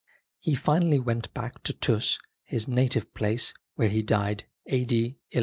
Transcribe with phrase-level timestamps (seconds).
[0.39, 4.95] He finally went back to Tus, his native place, where he died, a.d.
[4.97, 5.21] 1111.